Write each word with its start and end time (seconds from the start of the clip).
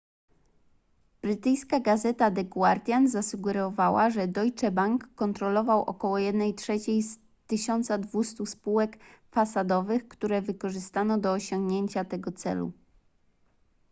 brytyjska 1.21 1.79
gazeta 1.79 2.29
the 2.31 2.43
guardian 2.43 3.07
zasugerowała 3.07 4.09
że 4.09 4.27
deutsche 4.27 4.71
bank 4.71 5.15
kontrolował 5.15 5.83
około 5.83 6.19
jednej 6.19 6.53
trzeciej 6.55 7.03
z 7.03 7.17
1200 7.47 8.45
spółek 8.45 8.97
fasadowych 9.31 10.07
które 10.07 10.41
wykorzystano 10.41 11.17
do 11.17 11.31
osiągnięcia 11.31 12.05
tego 12.05 12.31
celu 12.31 12.71